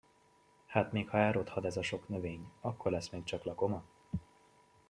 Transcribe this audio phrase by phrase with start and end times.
[0.65, 3.83] Hát még ha elrothad ez a sok növény, akkor lesz még csak lakoma!